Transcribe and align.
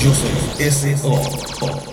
Yo 0.00 0.12
soy 0.14 0.64
S.O. 0.66 1.89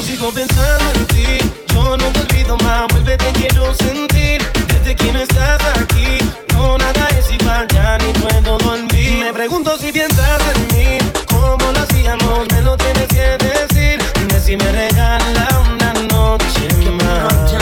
Yo 0.00 0.06
sigo 0.06 0.30
pensando 0.30 0.92
en 0.94 1.06
ti, 1.08 1.26
yo 1.74 1.94
no 1.94 2.04
te 2.06 2.20
olvido 2.20 2.56
más, 2.64 2.86
vuelve 2.88 3.18
te 3.18 3.32
quiero 3.32 3.74
sentir. 3.74 4.40
Desde 4.68 4.96
que 4.96 5.12
no 5.12 5.20
estás 5.20 5.60
aquí, 5.78 6.16
no 6.54 6.78
nada 6.78 7.06
es 7.18 7.30
igual, 7.30 7.68
ya 7.68 7.98
ni 7.98 8.10
puedo 8.14 8.56
dormir. 8.56 9.24
Me 9.26 9.30
pregunto 9.34 9.76
si 9.76 9.92
piensas 9.92 10.40
en 10.54 10.78
mí, 10.78 10.98
cómo 11.26 11.70
lo 11.70 11.80
hacíamos, 11.80 12.48
me 12.50 12.62
lo 12.62 12.78
tienes 12.78 13.08
que 13.08 13.36
decir. 13.44 14.00
Dime 14.14 14.40
si 14.40 14.56
me 14.56 14.72
regala 14.72 15.48
una 15.70 15.92
noche 15.92 16.68
más. 17.04 17.52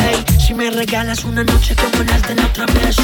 Hey, 0.00 0.24
si 0.36 0.54
me 0.54 0.70
regalas 0.72 1.22
una 1.22 1.44
noche 1.44 1.76
como 1.76 2.02
las 2.02 2.22
de 2.22 2.34
la 2.34 2.46
otra 2.46 2.66
vez. 2.66 2.96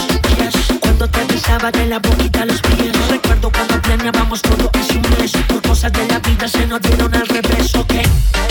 Te 1.04 1.22
besaba 1.26 1.70
de 1.70 1.86
la 1.86 1.98
boquita 1.98 2.42
a 2.42 2.46
los 2.46 2.62
pies. 2.62 2.92
Recuerdo 3.10 3.50
cuando 3.52 3.80
planeábamos 3.82 4.40
todo 4.40 4.70
hace 4.72 4.96
un 4.96 5.02
mes 5.18 5.32
Por 5.48 5.60
cosas 5.60 5.92
de 5.92 6.06
la 6.08 6.18
vida 6.18 6.48
se 6.48 6.66
nos 6.66 6.80
dieron 6.80 7.14
al 7.14 7.26
revés, 7.28 7.74
ok 7.74 7.92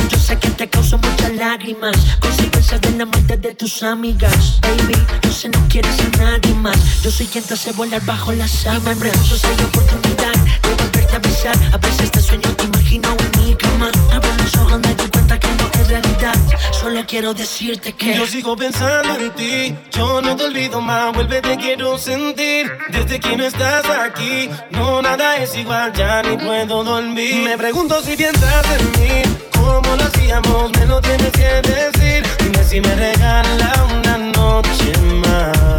Yo 0.09 0.17
sé 0.19 0.37
que 0.37 0.49
te 0.49 0.69
causó 0.69 0.99
muchas 0.99 1.33
lágrimas 1.35 1.95
Consecuencias 2.19 2.79
de 2.81 2.91
la 2.91 3.05
muerte 3.05 3.37
de 3.37 3.55
tus 3.55 3.81
amigas. 3.81 4.59
Baby, 4.61 4.95
yo 5.23 5.31
sé 5.31 5.49
no 5.49 5.59
quieres 5.67 5.99
a 5.99 6.17
nadie 6.17 6.53
más. 6.53 6.77
Yo 7.01 7.09
soy 7.09 7.25
quien 7.25 7.43
te 7.43 7.55
hace 7.55 7.71
volar 7.71 8.05
bajo 8.05 8.31
la 8.31 8.47
sábana 8.47 8.91
Y 8.91 8.95
me 8.95 8.95
pregunto 8.95 9.35
si 9.35 9.47
hay 9.47 9.65
oportunidad 9.65 10.33
de 10.61 10.75
volverte 10.83 11.15
a 11.15 11.19
besar. 11.19 11.57
A 11.73 11.77
veces 11.77 12.11
te 12.11 12.21
sueño, 12.21 12.49
te 12.55 12.65
imagino 12.65 13.09
en 13.09 13.41
mi 13.41 13.55
cama. 13.55 13.89
Abro 14.13 14.29
los 14.37 14.55
ojos, 14.55 14.79
me 14.79 14.93
doy 14.93 15.09
cuenta 15.09 15.39
que 15.39 15.47
no 15.47 15.62
es 15.79 15.87
realidad 15.87 16.33
Solo 16.71 17.03
quiero 17.07 17.33
decirte 17.33 17.93
que 17.93 18.15
Yo 18.15 18.25
sigo 18.27 18.55
pensando 18.55 19.15
en 19.15 19.31
ti, 19.31 19.75
yo 19.91 20.21
no 20.21 20.35
te 20.35 20.43
olvido 20.45 20.81
más, 20.81 21.13
vuelve 21.13 21.41
te 21.41 21.57
quiero 21.57 21.97
sentir. 21.97 22.71
Desde 22.89 23.19
que 23.19 23.37
no 23.37 23.45
estás 23.45 23.85
aquí, 23.89 24.49
no 24.71 25.01
nada 25.01 25.37
es 25.37 25.55
igual, 25.55 25.93
ya 25.93 26.21
ni 26.23 26.37
puedo 26.37 26.83
dormir. 26.83 27.43
Me 27.43 27.57
pregunto 27.57 28.01
si 28.01 28.15
piensas 28.15 28.65
en 28.79 28.85
mí, 29.01 29.21
cómo 29.53 29.95
lo 29.95 30.03
hacíamos, 30.03 30.71
me 30.77 30.85
lo 30.85 31.01
tienes 31.01 31.31
que 31.31 31.61
decir. 31.69 32.23
Dime 32.39 32.63
si 32.63 32.81
me 32.81 32.95
regala 32.95 33.87
una 33.97 34.17
noche 34.17 34.91
más. 35.25 35.73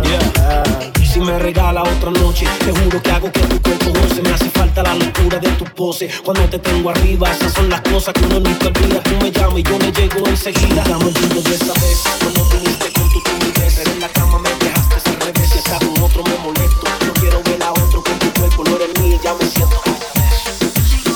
Si 1.15 1.21
me 1.21 1.39
regala 1.39 1.85
otra 1.85 2.11
noche, 2.11 2.45
te 2.59 2.73
juro 2.73 3.01
que 3.01 3.11
hago 3.13 3.31
que 3.31 3.39
tu 3.43 3.63
cuerpo 3.63 3.93
goce. 4.01 4.21
Me 4.21 4.31
hace 4.31 4.51
falta 4.51 4.83
la 4.83 4.97
locura 4.97 5.39
de 5.39 5.49
tu 5.51 5.65
pose. 5.65 6.11
Cuando 6.25 6.43
te 6.49 6.59
tengo 6.59 6.91
arriba, 6.91 7.31
esas 7.31 7.53
son 7.53 7.71
las 7.71 7.83
cosas 7.83 8.13
que 8.15 8.25
uno 8.25 8.41
nunca 8.41 8.67
olvida. 8.67 9.01
Tú 9.01 9.13
me 9.23 9.31
llamas 9.31 9.61
y 9.61 9.63
yo 9.63 9.79
le 9.79 9.93
llego 9.93 10.27
enseguida. 10.27 10.83
Dame 10.83 11.05
el 11.05 11.15
de 11.15 11.55
esa 11.55 11.73
vez, 11.73 12.03
cuando 12.19 12.45
viniste 12.47 12.93
con 12.95 13.09
tu 13.11 13.23
timidez. 13.23 13.79
En 13.87 14.01
la 14.01 14.09
cama 14.09 14.41
me 14.41 14.49
dejaste 14.65 15.11
al 15.11 15.21
revés. 15.21 15.51
Si 15.51 15.59
está 15.59 15.79
con 15.79 16.03
otro 16.03 16.25
me 16.25 16.37
molesto. 16.39 16.85
No 17.07 17.13
quiero 17.13 17.43
ver 17.45 17.63
a 17.63 17.71
otro 17.71 18.03
con 18.03 18.19
tu 18.19 18.33
cuerpo, 18.33 18.65
no 18.65 18.75
eres 18.75 19.01
mía, 19.01 19.21
ya 19.23 19.35
me 19.35 19.47
siento. 19.47 19.81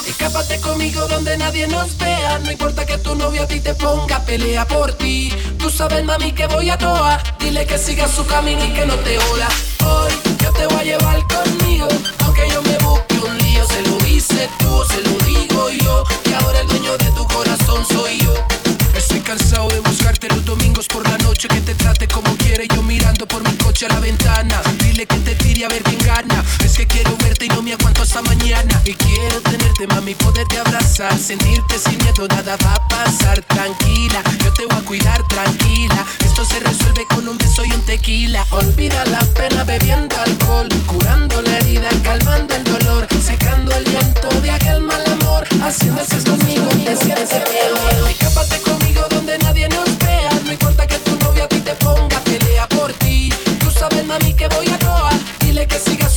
Escápate 0.07 0.61
conmigo 0.61 1.09
donde 1.09 1.37
nadie 1.39 1.67
nos 1.67 1.99
vea. 1.99 2.39
No 2.39 2.53
importa 2.53 2.87
que 2.87 2.99
tu 2.99 3.17
novio 3.17 3.43
a 3.43 3.47
ti 3.49 3.59
te 3.59 3.75
ponga, 3.75 4.25
pelea 4.25 4.65
por 4.65 4.93
ti. 4.93 5.33
Tú 5.59 5.69
sabes, 5.69 6.05
mami, 6.05 6.31
que 6.31 6.47
voy 6.47 6.71
a 6.71 6.79
toa. 6.79 7.21
Dile 7.41 7.67
que 7.67 7.79
siga 7.79 8.07
su 8.07 8.25
camino 8.27 8.65
y 8.65 8.73
que 8.73 8.87
no 8.87 8.95
te 8.95 9.19
ola. 9.19 9.49
Te 10.59 10.67
voy 10.67 10.81
a 10.81 10.83
llevar 10.83 11.25
conmigo. 11.29 11.87
Aunque 12.25 12.43
yo 12.51 12.61
me 12.63 12.77
busque 12.79 13.17
un 13.25 13.39
lío, 13.39 13.65
se 13.69 13.81
lo 13.83 13.97
dices 13.99 14.49
tú, 14.59 14.83
se 14.91 15.01
lo 15.03 15.17
digo 15.25 15.71
yo. 15.71 16.03
Y 16.29 16.33
ahora 16.33 16.61
el 16.63 16.67
dueño 16.67 16.99
de 16.99 17.13
tu 17.13 17.25
corazón 17.29 17.87
soy 17.87 18.19
yo. 18.19 18.35
Estoy 18.97 19.21
cansado 19.21 19.69
de 19.69 19.79
buscarte 19.79 20.29
los 20.29 20.45
domingos 20.45 20.89
por 20.89 21.09
la 21.09 21.17
noche 21.19 21.47
Que 21.47 21.61
te 21.61 21.75
trate 21.75 22.09
como 22.09 22.37
quiere 22.37 22.67
yo 22.75 22.83
mirando 22.83 23.27
por 23.27 23.49
mi 23.49 23.57
coche 23.59 23.87
a 23.87 23.91
la 23.91 24.01
ventana 24.01 24.61
Dile 24.83 25.07
que 25.07 25.17
te 25.19 25.37
tire 25.37 25.67
a 25.67 25.69
ver 25.69 25.85
quién 25.85 26.01
gana 26.05 26.43
Es 26.65 26.77
que 26.77 26.87
quiero 26.87 27.17
verte 27.19 27.28
y 27.49 27.55
no 27.55 27.63
me 27.63 27.73
aguanto 27.73 28.03
hasta 28.03 28.23
mañana 28.23 28.81
Y 28.85 28.95
quiero 28.95 29.41
tenerte 29.43 29.87
mami, 29.87 30.15
poderte 30.15 30.59
abrazar 30.59 31.17
Sentirte 31.19 31.79
sin 31.79 31.99
miedo, 31.99 32.27
nada 32.29 32.57
va 32.65 32.75
a 32.75 32.89
pasar 32.89 33.41
Tranquila, 33.43 34.23
yo 34.45 34.53
te 34.53 34.67
voy 34.67 34.77
a 34.77 34.85
cuidar 34.85 35.27
tranquila 35.29 36.05
Esto 36.25 36.45
se 36.45 36.61
resuelve 36.61 37.07
con 37.07 37.29
un 37.29 37.39
beso 37.39 37.65
y 37.65 37.73
un 37.73 37.83
tequila 37.83 38.47
Olvida 38.51 39.05
la 39.07 39.21
pena 39.35 39.65
bebiendo 39.65 40.17
alcohol 40.21 40.69
Curando 40.87 41.43
la 41.43 41.59
herida, 41.59 41.89
calmando 42.03 42.55
el 42.55 42.65
dolor 42.65 43.07
Secando 43.25 43.75
el 43.75 43.85
llanto 43.85 44.29
de 44.41 44.51
aquel 44.51 44.81
mal 44.81 45.05
amor 45.13 45.47
Haciendo 45.63 46.05
sexo 46.05 46.37
conmigo, 46.37 46.67
te 46.85 46.97
sientes 46.97 47.31
peor 47.31 48.11
Escápate 48.11 48.61
conmigo 48.63 49.03
donde 49.11 49.39
nadie 49.39 49.69
nos 49.69 49.99
vea. 49.99 50.31
No 50.45 50.53
importa 50.53 50.87
que 50.87 50.99
tu 50.99 51.17
novio 51.19 51.45
a 51.45 51.49
ti 51.49 51.61
te 51.61 51.75
ponga, 51.75 52.21
pelea 52.21 52.69
por 52.69 52.93
ti. 52.95 53.33
Tú 53.61 53.71
sabes, 53.71 54.05
mami, 54.07 54.33
que 54.35 54.49
voy 54.49 54.69
a 54.69 54.79
toa. 54.79 55.11
Dile 55.41 55.67
que 55.67 55.79
siga 55.79 56.09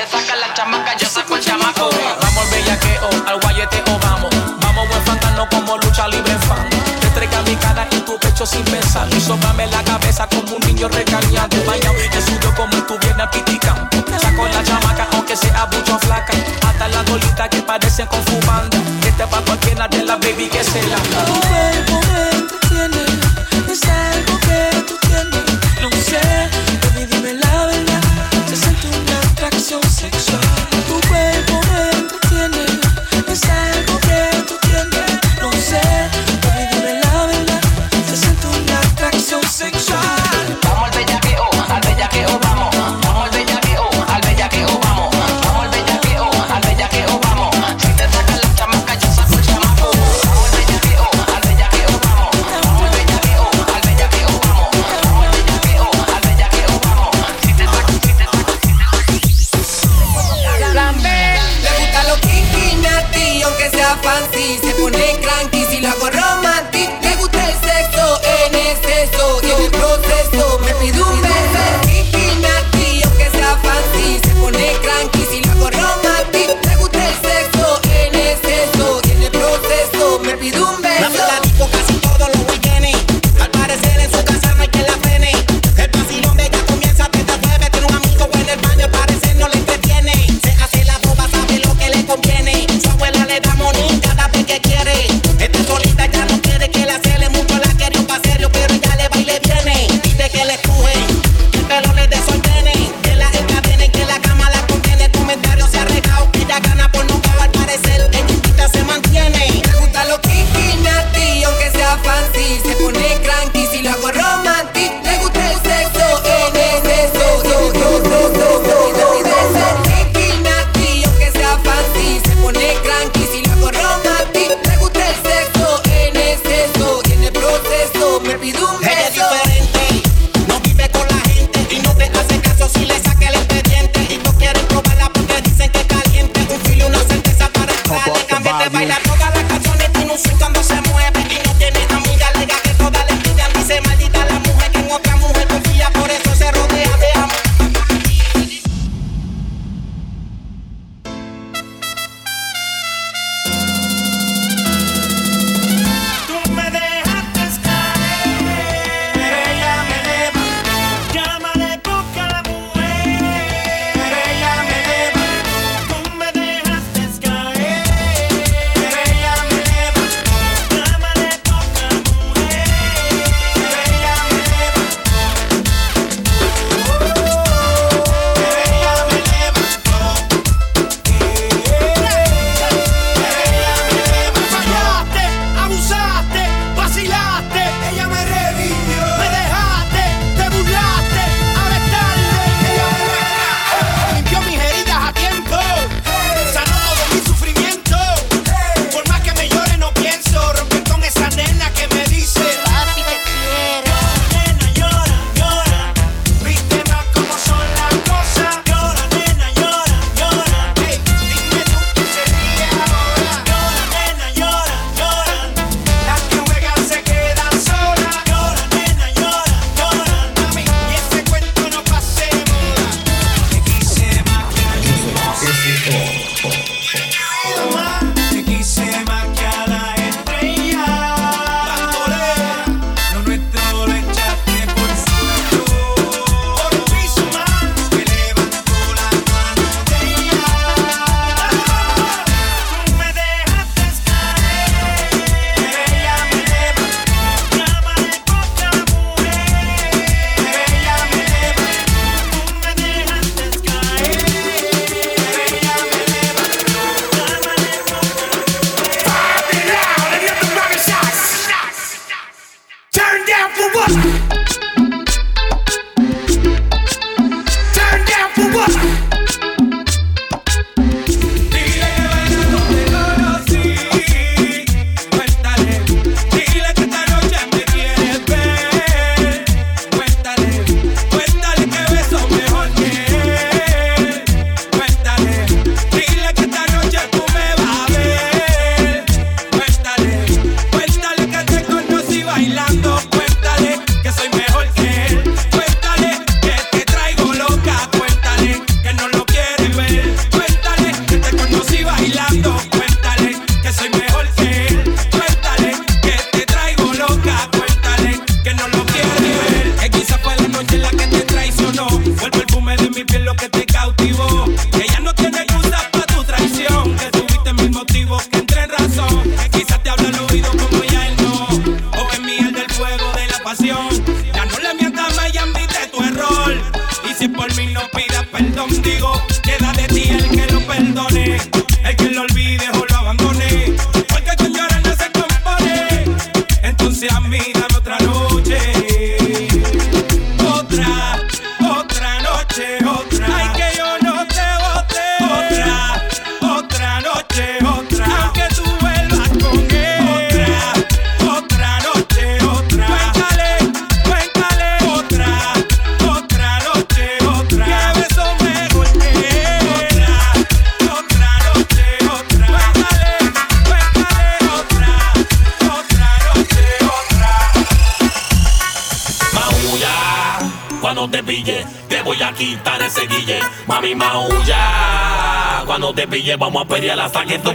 te 0.00 0.06
sacan 0.10 0.40
la 0.40 0.54
chamaca, 0.54 0.96
yo 0.96 1.06
saco 1.06 1.36
el 1.36 1.42
chamaco. 1.42 1.90
Vamos 2.22 2.44
al 2.44 2.50
bellaqueo, 2.50 3.10
al 3.26 3.40
guayeteo 3.40 3.98
vamos. 4.00 4.30
Vamos 4.60 4.88
buen 4.88 5.02
fantasno 5.04 5.46
como 5.50 5.76
lucha 5.76 6.08
libre 6.08 6.34
fan. 6.48 6.68
Te 7.00 7.06
entrega 7.06 7.42
mi 7.42 7.54
cara 7.56 7.86
en 7.90 8.04
tu 8.04 8.18
pecho 8.18 8.46
sin 8.46 8.64
pensar. 8.64 9.06
Y 9.14 9.20
sóbrame 9.20 9.66
la 9.66 9.82
cabeza 9.84 10.26
como 10.28 10.56
un 10.56 10.60
niño 10.62 10.88
regañado. 10.88 11.56
Bañado 11.66 11.96
te 12.12 12.22
suyo 12.22 12.54
como 12.56 12.74
estuviera 12.76 13.30
piticán. 13.30 13.88
Saco 14.18 14.48
la 14.48 14.62
chamaca 14.64 15.06
aunque 15.12 15.36
sea 15.36 15.66
mucho 15.66 15.98
flaca. 15.98 16.32
Hasta 16.66 16.88
la 16.88 17.02
dolita 17.02 17.48
que 17.48 17.60
parece 17.60 18.06
con 18.06 18.24
fumanda. 18.24 18.78
Este 19.06 19.26
pa' 19.26 19.42
cualquiera 19.42 19.86
de 19.88 20.04
la 20.04 20.16
baby 20.16 20.48
que 20.48 20.64
se 20.64 20.82
la. 20.86 21.59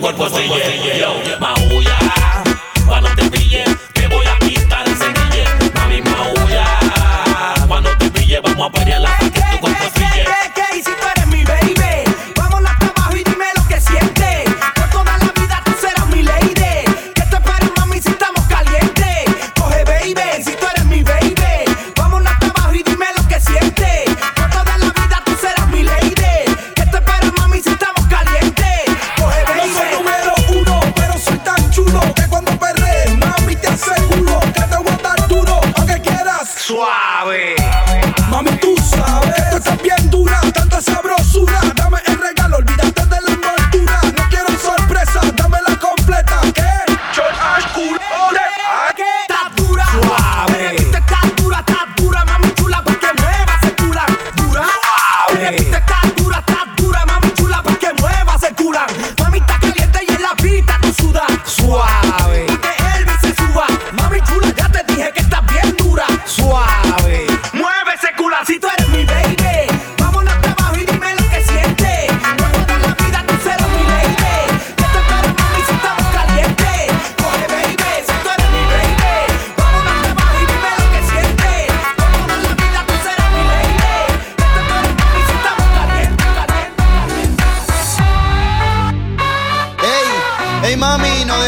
cuerpo 0.05 0.29
se 0.29 0.47
lleve. 0.47 0.99
Yo, 0.99 1.39
maulla, 1.39 1.97
pa' 2.87 3.01
no 3.01 3.15
te 3.15 3.44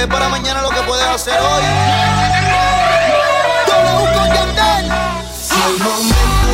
para 0.06 0.30
mañana 0.30 0.62
lo 0.62 0.70
que 0.70 0.82
puedes 0.82 1.06
hacer 1.06 1.40
hoy. 1.40 1.64
Yo 3.68 3.84
lo 3.84 4.00
busco 4.00 4.26
Yandel. 4.28 4.92
Si 5.34 5.56
momento 5.82 6.47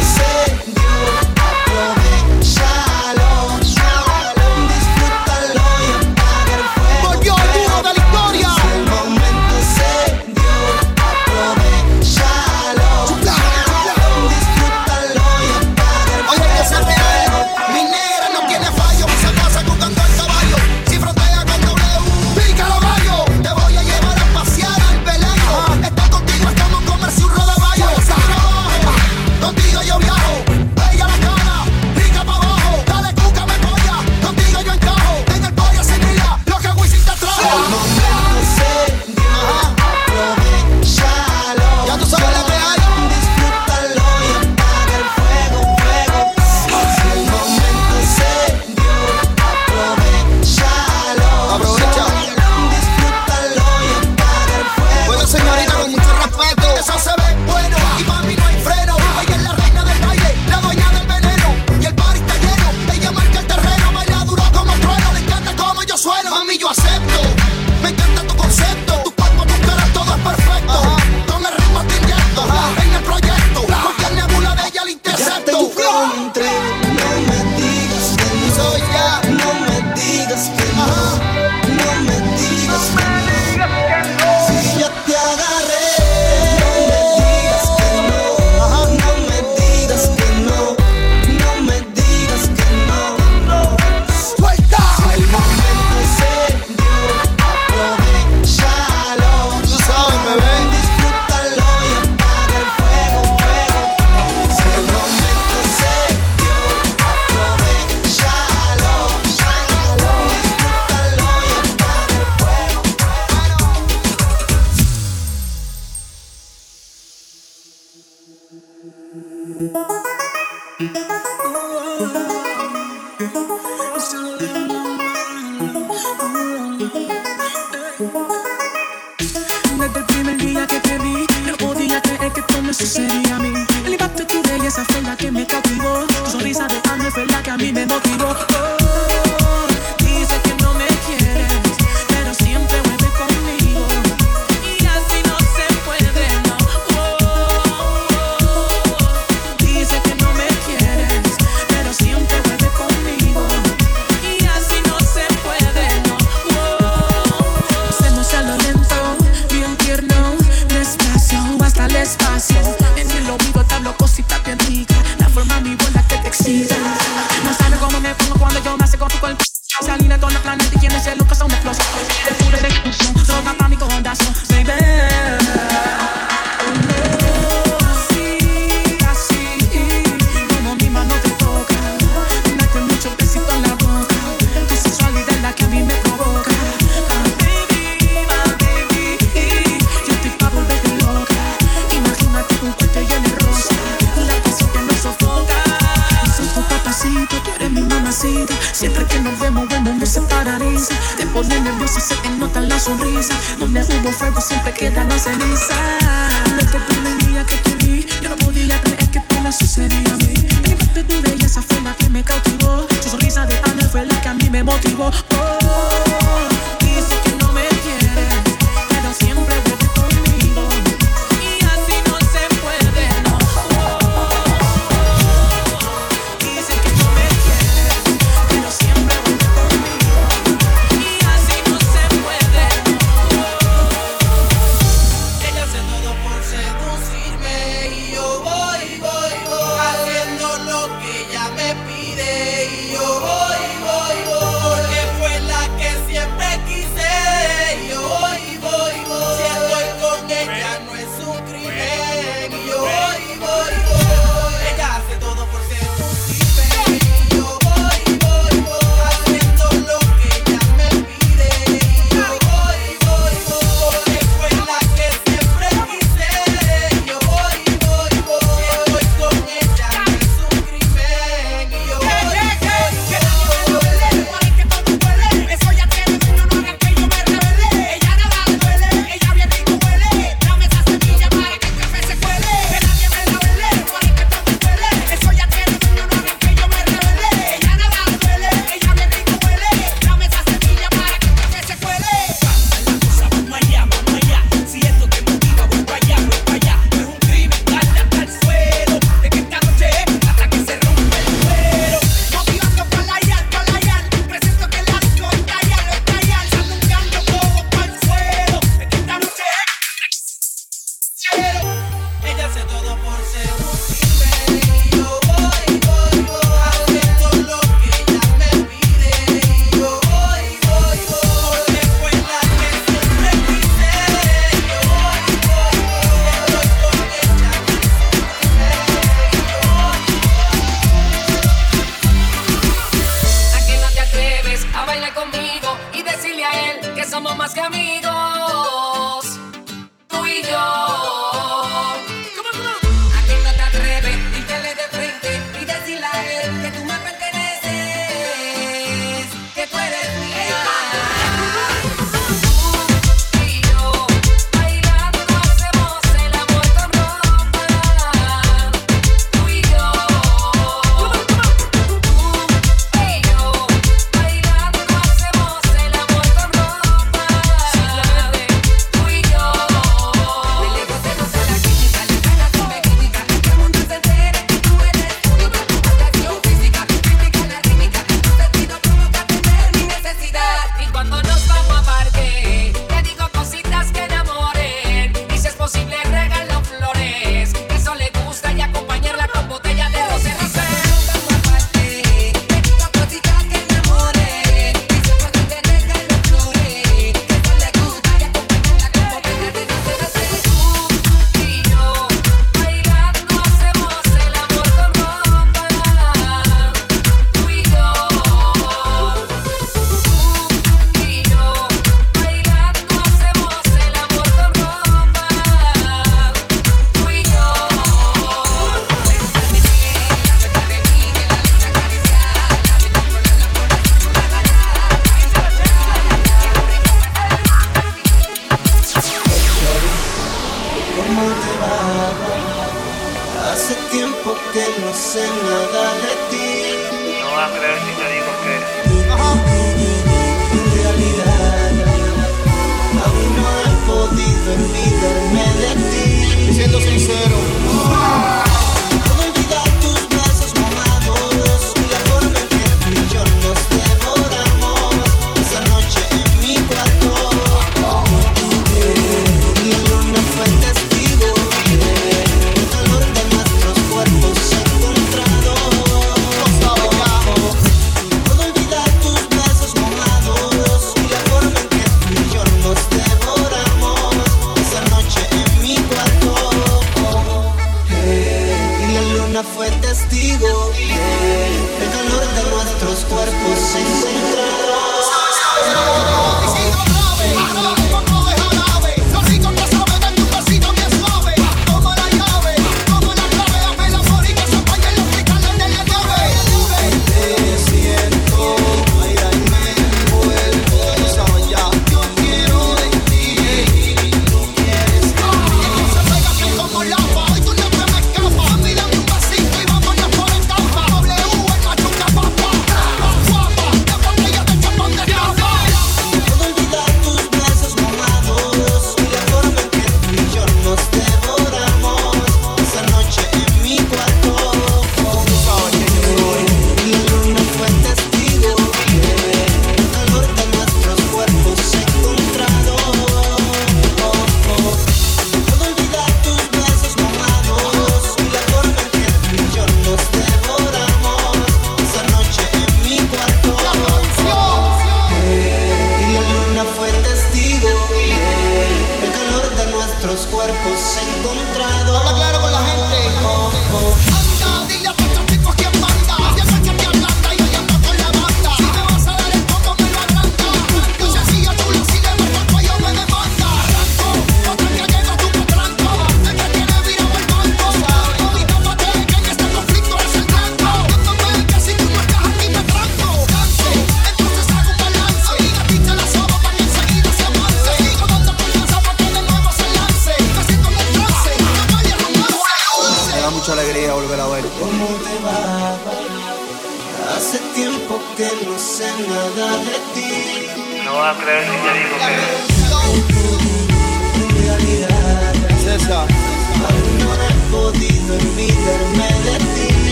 fuego 204.91 205.17
siempre 205.17 205.45
queda 205.47 205.92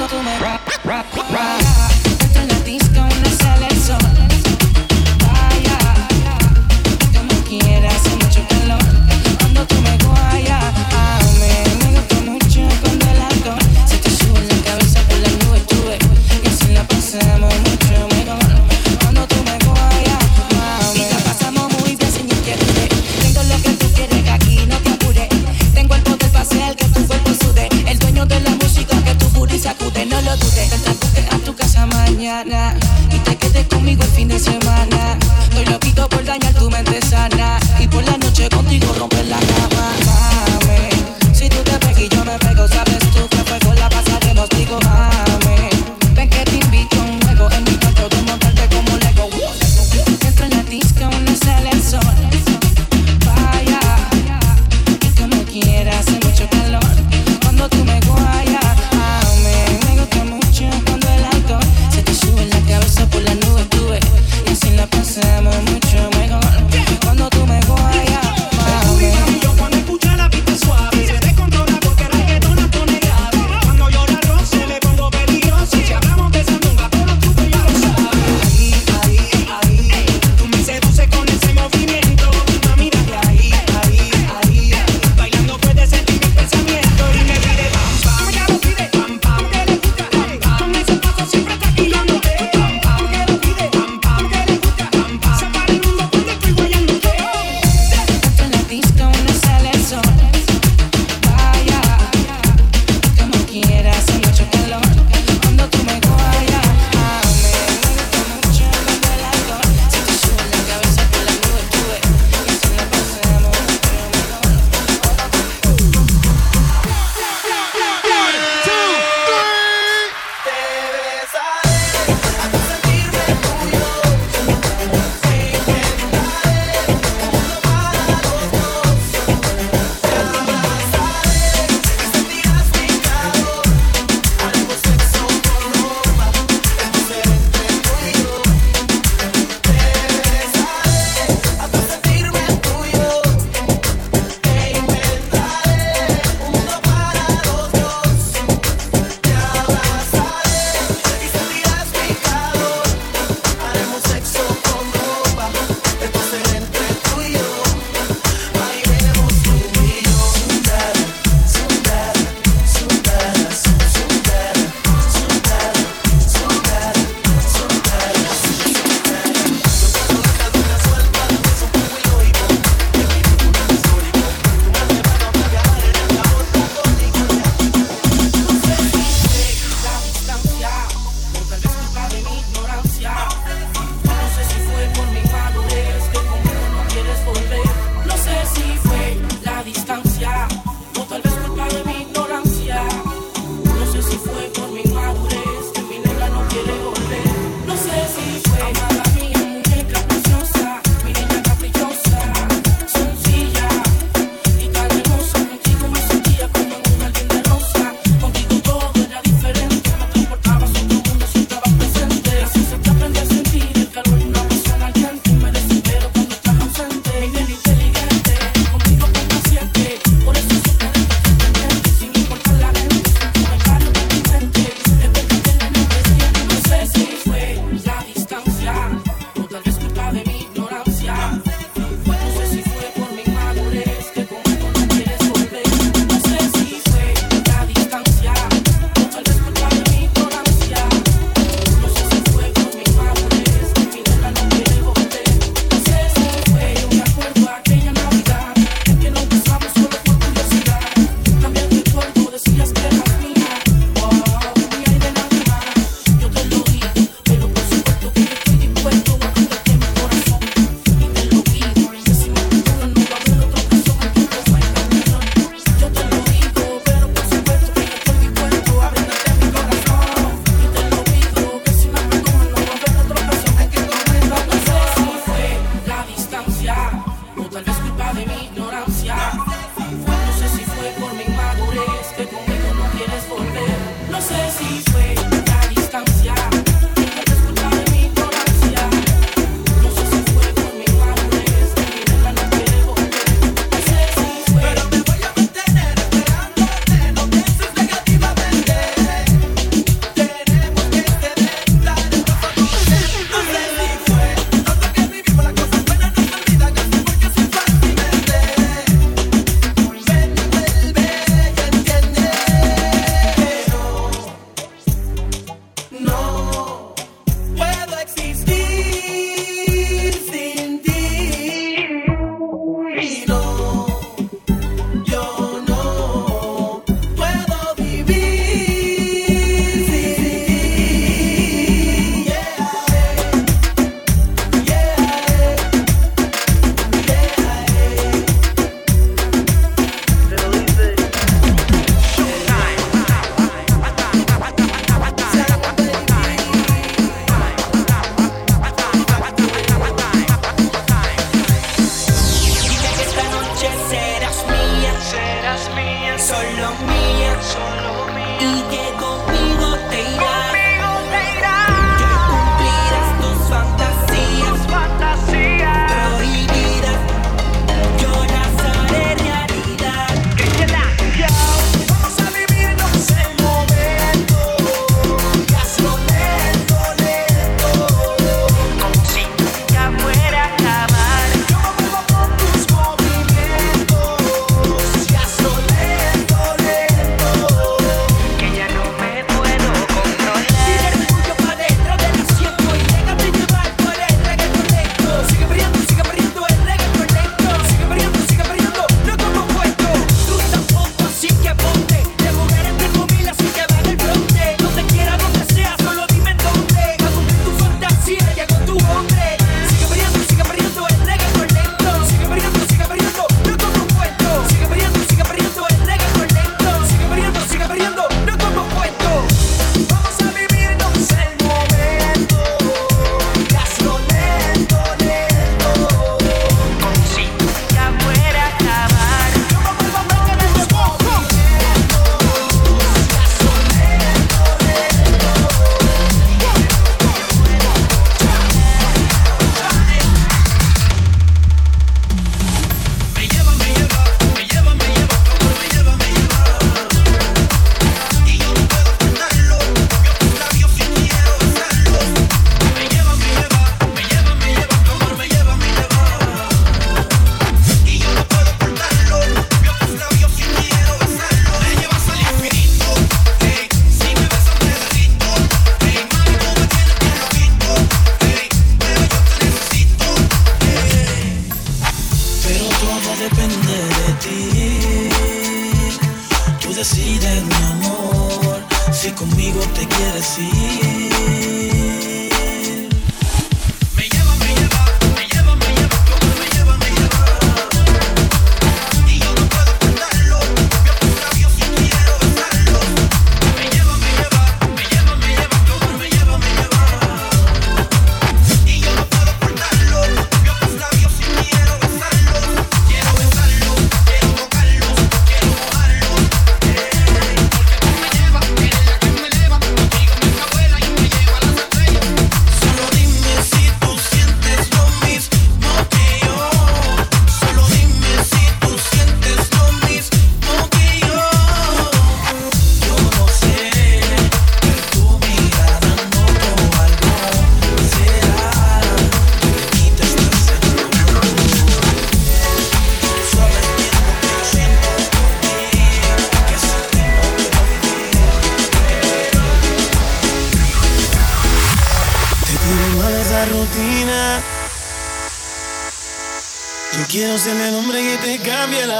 Cuando 0.00 0.16
tú 0.16 0.22
me 0.22 0.38
ra, 0.38 0.58
ra, 0.82 1.04
ra. 1.30 1.99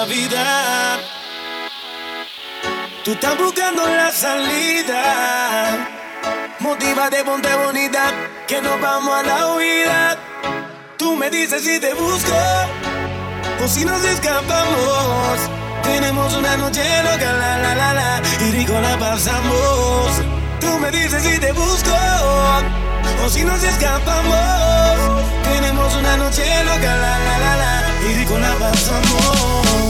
Navidad. 0.01 0.99
Tú 3.05 3.13
estás 3.13 3.37
buscando 3.37 3.87
la 3.87 4.11
salida. 4.11 5.87
Motiva 6.59 7.11
de 7.11 7.23
ponte 7.23 7.55
bonita, 7.55 8.05
que 8.49 8.63
nos 8.63 8.81
vamos 8.81 9.15
a 9.15 9.23
la 9.23 9.47
huida. 9.53 10.17
Tú 10.97 11.17
me 11.17 11.29
dices 11.29 11.63
si 11.63 11.79
te 11.79 11.93
busco 11.93 12.33
o 13.63 13.69
si 13.69 13.85
nos 13.85 14.03
escapamos. 14.03 15.39
Tenemos 15.83 16.35
una 16.35 16.57
noche 16.57 16.83
loca, 17.03 17.33
la 17.43 17.59
la 17.59 17.75
la 17.75 17.93
la, 17.93 18.23
y 18.41 18.53
rico 18.53 18.81
la 18.81 18.99
pasamos. 18.99 20.23
Tú 20.61 20.79
me 20.79 20.91
dices 20.91 21.23
si 21.23 21.39
te 21.39 21.53
busco 21.53 21.97
o 23.23 23.29
si 23.29 23.45
nos 23.45 23.63
escapamos. 23.63 25.25
Tenemos 25.45 25.95
una 25.95 26.17
noche 26.17 26.65
loca, 26.65 26.97
la 27.05 27.19
la 27.27 27.39
la 27.45 27.57
la, 27.63 27.83
y 28.09 28.15
rico 28.15 28.39
la 28.39 28.55
pasamos. 28.55 29.90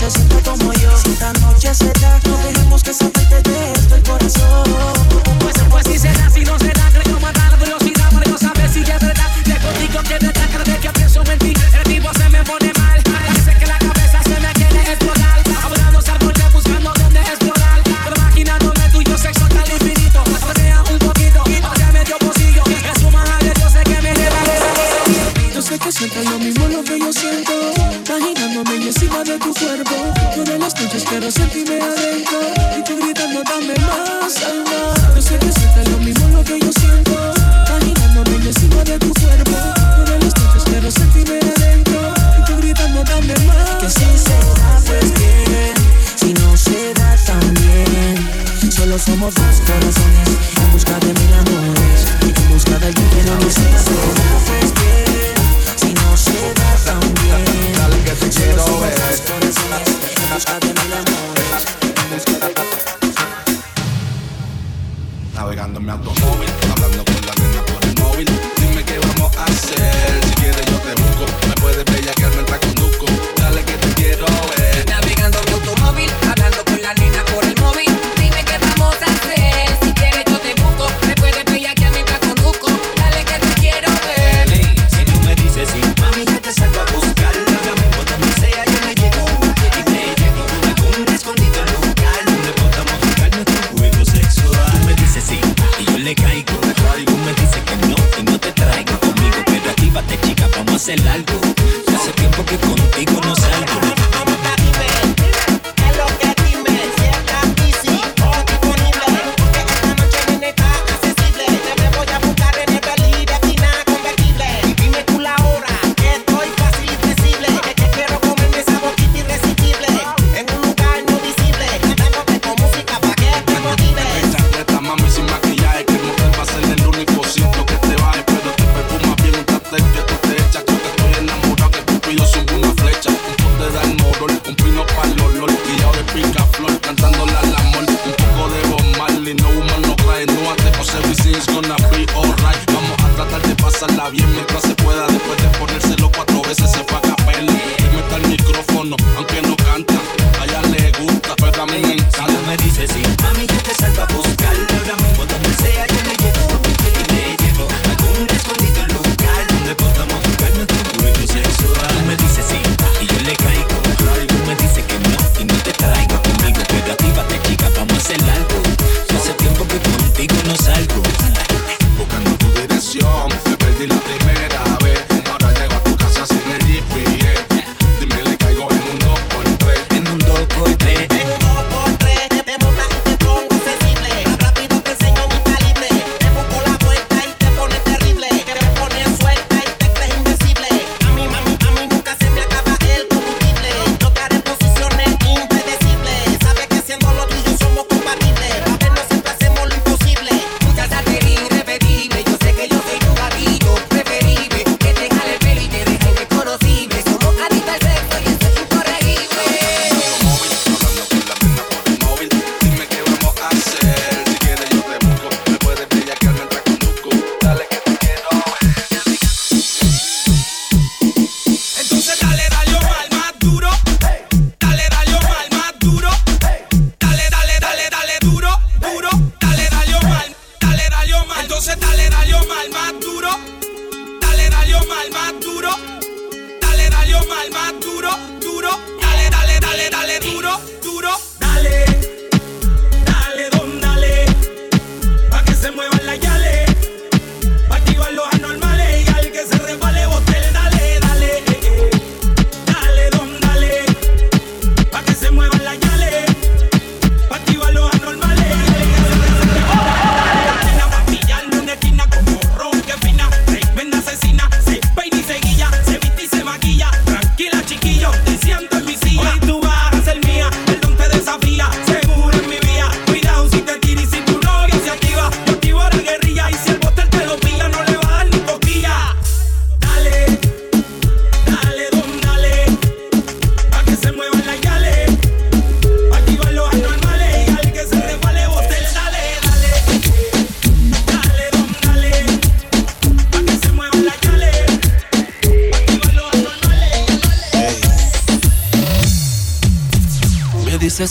necesito 0.00 0.50
como 0.50 0.72
yo. 0.74 0.90
Esta 0.92 1.32
noche 1.34 1.74
será 1.74 2.07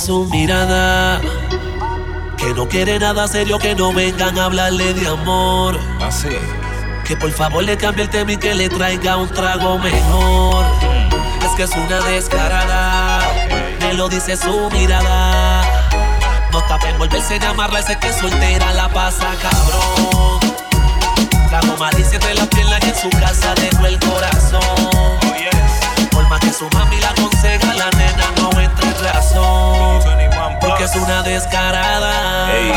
su 0.07 0.23
mirada 0.23 1.19
que 2.37 2.53
no 2.53 2.69
quiere 2.69 2.97
nada 2.97 3.27
serio, 3.27 3.59
que 3.59 3.75
no 3.75 3.91
vengan 3.91 4.39
a 4.39 4.45
hablarle 4.45 4.93
de 4.93 5.05
amor. 5.05 5.77
Así. 6.01 6.29
Que 7.03 7.17
por 7.17 7.29
favor 7.31 7.61
le 7.65 7.75
cambie 7.75 8.03
el 8.03 8.09
tema 8.09 8.31
y 8.31 8.37
que 8.37 8.55
le 8.55 8.69
traiga 8.69 9.17
un 9.17 9.27
trago 9.27 9.77
mejor. 9.79 10.65
Es 11.43 11.51
que 11.57 11.63
es 11.63 11.71
una 11.71 11.99
descarada, 12.07 13.19
me 13.81 13.95
lo 13.95 14.07
dice 14.07 14.37
su 14.37 14.69
mirada. 14.69 15.89
No 16.53 16.59
está 16.59 16.79
para 16.79 16.91
envolverse 16.91 17.35
en 17.35 17.43
amarla, 17.43 17.79
ese 17.79 17.99
que 17.99 18.13
soltera 18.13 18.71
la 18.75 18.87
pasa 18.87 19.35
cabrón. 19.41 20.39
Trago 21.49 21.75
malicia 21.77 22.15
entre 22.15 22.33
las 22.33 22.47
piernas 22.47 22.79
y 22.81 22.87
en 22.87 22.95
su 22.95 23.09
casa 23.09 23.53
dejó 23.55 23.85
el 23.85 23.99
corazón. 23.99 25.19
Por 26.11 26.29
más 26.29 26.39
que 26.39 26.53
su 26.53 26.69
mami 26.69 26.97
la 27.01 27.09
aconseja, 27.09 27.73
la 27.73 27.89
nena 27.89 28.31
no 28.37 28.57
entra 28.57 28.86
en 30.47 30.59
Porque 30.77 30.91
es 30.91 31.03
una 31.03 31.23
descarada. 31.23 32.55
Ey, 32.55 32.71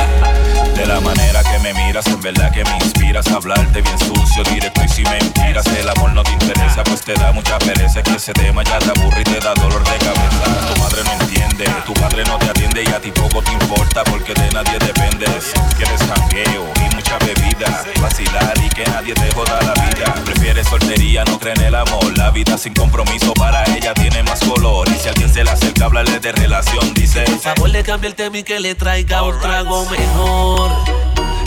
de 0.75 0.87
la 0.87 1.01
manera 1.01 1.43
que 1.43 1.59
me 1.59 1.75
miras, 1.75 2.07
en 2.07 2.19
verdad 2.23 2.51
que 2.51 2.65
me 2.65 2.75
inspiras 2.77 3.27
a 3.29 3.35
hablarte 3.35 3.83
bien 3.83 3.99
sucio, 3.99 4.43
directo 4.45 4.83
y 4.83 4.89
si 4.89 5.03
mentiras. 5.03 5.67
El 5.67 5.87
amor 5.87 6.11
no 6.15 6.23
te 6.23 6.33
interesa, 6.33 6.83
pues 6.83 7.03
te 7.03 7.13
da 7.13 7.31
mucha 7.33 7.59
pereza. 7.59 8.03
Que 8.03 8.15
ese 8.15 8.33
tema 8.33 8.63
ya 8.63 8.79
te 8.79 8.89
aburre 8.89 9.21
y 9.21 9.25
te 9.25 9.39
da 9.41 9.53
dolor 9.53 9.85
de 9.85 9.99
cabeza. 9.99 10.73
Tu 10.73 10.81
madre 10.81 11.05
no 11.05 11.13
entiende, 11.25 11.65
tu 11.85 11.93
padre 11.93 12.25
no 12.25 12.39
te 12.39 12.47
atiende 12.47 12.85
y 12.85 12.89
a 12.89 13.01
ti 13.01 13.11
poco 13.11 13.43
te 13.43 13.53
importa 13.53 14.03
porque 14.05 14.33
de 14.33 14.49
nadie 14.49 14.79
dependes. 14.79 15.53
Quieres 15.77 16.01
jangueo 16.01 16.73
y 16.77 16.95
mucha 16.95 17.19
bebida, 17.19 17.85
vacilar 18.01 18.55
y 18.65 18.69
que 18.71 18.85
nadie 18.87 19.13
te 19.13 19.31
joda 19.35 19.59
la 19.61 19.75
vida. 19.75 20.15
Prefieres 20.25 20.67
soltería, 20.69 21.25
no 21.27 21.39
cree 21.39 21.53
en 21.53 21.65
el 21.65 21.75
amor. 21.75 22.17
La 22.17 22.31
vida 22.31 22.57
sin 22.57 22.73
compromiso 22.73 23.35
para 23.35 23.63
ella 23.65 23.93
tiene 23.93 24.23
más 24.23 24.41
color. 24.41 24.89
Y 24.89 24.99
si 24.99 25.09
alguien 25.09 25.29
se 25.29 25.45
le 25.45 25.51
acerca, 25.51 25.85
háblale 25.85 26.19
de 26.19 26.33
relación, 26.33 26.95
dice. 26.95 27.25
Por 27.25 27.41
favor 27.41 27.71
cambie 27.91 28.09
el 28.09 28.15
tema 28.15 28.39
y 28.39 28.45
que 28.45 28.61
le 28.61 28.77
traiga 28.77 29.25
un 29.25 29.37
trago 29.41 29.85
mejor. 29.87 30.71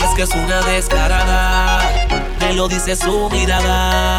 Es 0.02 0.14
que 0.14 0.24
es 0.24 0.30
una 0.34 0.60
descarada, 0.60 1.80
me 2.38 2.52
lo 2.52 2.68
dice 2.68 2.96
su 2.96 3.30
mirada. 3.30 4.18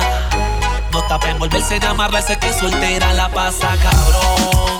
No 0.91 1.01
está 1.01 1.19
para 1.19 1.33
envolverse 1.33 1.75
en 1.75 1.83
amarla, 1.83 2.17
ese 2.17 2.35
que 2.39 2.51
soltera 2.51 3.13
la 3.13 3.29
pasa 3.29 3.77
cabrón. 3.77 4.79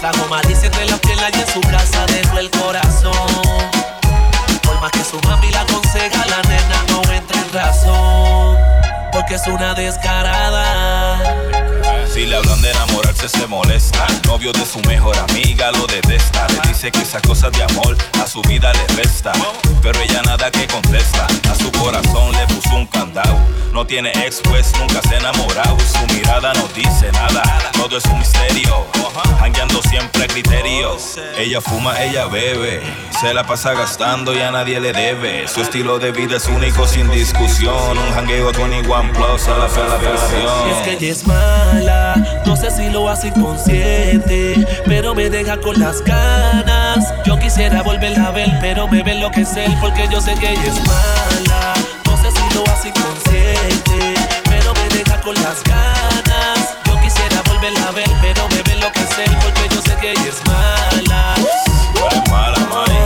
Trago 0.00 0.28
malicia 0.28 0.66
entre 0.66 0.84
las 0.84 1.00
piernas 1.00 1.30
y 1.32 1.40
en 1.40 1.46
su 1.46 1.60
casa 1.70 2.04
dejó 2.04 2.38
el 2.38 2.50
corazón. 2.50 3.12
Por 4.62 4.78
más 4.78 4.90
que 4.92 5.04
su 5.04 5.18
mami 5.26 5.50
la 5.52 5.62
aconseja, 5.62 6.26
la 6.26 6.42
nena 6.42 6.84
no 6.90 7.00
entra 7.14 7.40
en 7.40 7.52
razón. 7.54 8.58
Porque 9.10 9.36
es 9.36 9.46
una 9.46 9.72
descarada. 9.72 11.05
Si 12.16 12.24
le 12.24 12.34
hablan 12.34 12.62
de 12.62 12.70
enamorarse 12.70 13.28
se 13.28 13.46
molesta. 13.46 14.06
Novio 14.26 14.50
de 14.50 14.64
su 14.64 14.80
mejor 14.88 15.14
amiga 15.18 15.70
lo 15.72 15.86
detesta. 15.86 16.46
Le 16.48 16.70
dice 16.70 16.90
que 16.90 17.02
esas 17.02 17.20
cosas 17.20 17.52
de 17.52 17.62
amor 17.62 17.94
a 18.22 18.26
su 18.26 18.40
vida 18.40 18.72
le 18.72 18.86
resta. 18.96 19.32
Pero 19.82 20.00
ella 20.00 20.22
nada 20.22 20.50
que 20.50 20.66
contesta. 20.66 21.26
A 21.50 21.54
su 21.54 21.70
corazón 21.72 22.32
le 22.32 22.46
puso 22.46 22.74
un 22.74 22.86
candado. 22.86 23.38
No 23.74 23.86
tiene 23.86 24.12
ex 24.24 24.40
pues 24.48 24.72
nunca 24.78 25.02
se 25.02 25.16
ha 25.16 25.18
enamorado. 25.18 25.76
Su 25.80 26.14
mirada 26.14 26.54
no 26.54 26.66
dice 26.68 27.12
nada. 27.12 27.42
Todo 27.74 27.98
es 27.98 28.04
un 28.06 28.18
misterio. 28.18 28.86
Hangueando 29.38 29.82
siempre 29.82 30.24
a 30.24 30.26
criterios. 30.26 31.18
Ella 31.36 31.60
fuma, 31.60 32.02
ella 32.02 32.26
bebe. 32.26 32.82
Se 33.20 33.32
la 33.32 33.46
pasa 33.46 33.72
gastando 33.74 34.34
y 34.34 34.40
a 34.40 34.50
nadie 34.50 34.80
le 34.80 34.92
debe. 34.92 35.48
Su 35.48 35.60
estilo 35.60 35.98
de 35.98 36.12
vida 36.12 36.36
es 36.36 36.46
único 36.46 36.86
sin 36.86 37.10
discusión. 37.10 37.98
Un 37.98 38.12
hangueo 38.14 38.52
21 38.52 39.12
plus 39.12 39.48
a 39.48 39.58
la 39.58 39.68
perfección. 39.68 40.68
Y 40.68 40.70
es 40.70 40.78
que 40.82 40.92
ella 40.92 41.12
es 41.12 41.26
mala, 41.26 42.05
no 42.44 42.56
sé 42.56 42.70
si 42.70 42.90
lo 42.90 43.08
hace 43.08 43.28
inconsciente, 43.28 44.66
pero 44.86 45.14
me 45.14 45.28
deja 45.28 45.56
con 45.58 45.78
las 45.78 46.02
ganas. 46.02 47.12
Yo 47.24 47.38
quisiera 47.38 47.82
volverla 47.82 48.28
a 48.28 48.30
ver, 48.30 48.50
pero 48.60 48.86
me 48.88 49.02
ve 49.02 49.14
lo 49.14 49.30
que 49.30 49.42
es 49.42 49.56
él, 49.56 49.74
porque 49.80 50.08
yo 50.10 50.20
sé 50.20 50.34
que 50.34 50.52
ella 50.52 50.62
es 50.62 50.86
mala. 50.86 51.74
No 52.04 52.16
sé 52.22 52.30
si 52.30 52.54
lo 52.54 52.64
hace 52.72 52.88
inconsciente, 52.88 54.14
pero 54.44 54.72
me 54.74 54.88
deja 54.96 55.20
con 55.20 55.34
las 55.34 55.62
ganas. 55.64 56.76
Yo 56.84 57.00
quisiera 57.00 57.42
volverla 57.48 57.88
a 57.88 57.92
ver, 57.92 58.08
pero 58.20 58.48
me 58.48 58.62
ve 58.62 58.76
lo 58.76 58.92
que 58.92 59.00
es 59.00 59.18
él, 59.18 59.36
porque 59.42 59.68
yo 59.74 59.82
sé 59.82 59.96
que 60.00 60.12
ella 60.12 60.28
es 60.28 60.46
mala. 60.46 61.34
Tú 61.94 62.06
eres 62.06 62.30
mala, 62.30 62.58
mami. 62.70 63.05